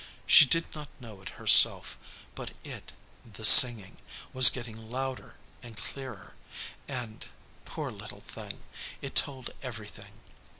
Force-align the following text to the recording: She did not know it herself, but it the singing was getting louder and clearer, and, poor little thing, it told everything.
She 0.25 0.45
did 0.47 0.73
not 0.73 0.87
know 0.99 1.21
it 1.21 1.29
herself, 1.37 1.95
but 2.33 2.53
it 2.63 2.93
the 3.23 3.45
singing 3.45 3.97
was 4.33 4.49
getting 4.49 4.89
louder 4.89 5.37
and 5.61 5.77
clearer, 5.77 6.33
and, 6.87 7.27
poor 7.65 7.91
little 7.91 8.21
thing, 8.21 8.63
it 9.03 9.13
told 9.13 9.51
everything. 9.61 10.13